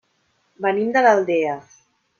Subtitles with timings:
[0.67, 1.57] Venim de l'Aldea.